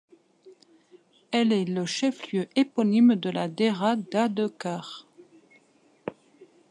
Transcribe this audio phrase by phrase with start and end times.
[1.29, 5.05] Elle est le chef-lieu éponyme de la daira d'Adekar.